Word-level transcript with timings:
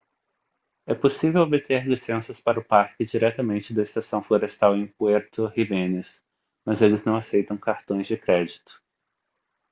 é 0.87 0.95
possível 0.95 1.43
obter 1.43 1.87
licenças 1.87 2.41
para 2.41 2.59
o 2.59 2.65
parque 2.65 3.05
diretamente 3.05 3.71
da 3.71 3.83
estação 3.83 4.19
florestal 4.19 4.75
em 4.75 4.87
puerto 4.87 5.47
jiménez 5.55 6.23
mas 6.65 6.81
eles 6.81 7.05
não 7.05 7.15
aceitam 7.15 7.55
cartões 7.55 8.07
de 8.07 8.17
crédito 8.17 8.81